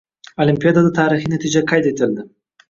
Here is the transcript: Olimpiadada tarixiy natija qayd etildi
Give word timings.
Olimpiadada 0.45 0.91
tarixiy 1.01 1.29
natija 1.35 1.63
qayd 1.73 1.91
etildi 1.93 2.27